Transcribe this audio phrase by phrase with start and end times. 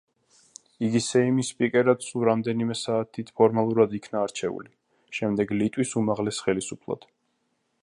[0.85, 4.75] იგი სეიმის სპიკერად სულ რამდენიმე საათით ფორმალურად იქნა არჩეული,
[5.19, 7.09] შემდეგ ლიტვის უმაღლეს ხელისუფლად.